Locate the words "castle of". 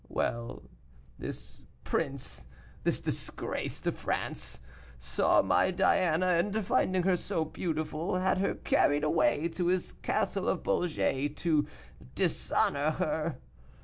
10.01-10.63